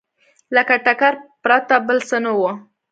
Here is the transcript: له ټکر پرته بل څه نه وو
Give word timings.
له 0.53 0.61
ټکر 0.85 1.13
پرته 1.43 1.75
بل 1.87 1.97
څه 2.09 2.17
نه 2.25 2.31
وو 2.37 2.49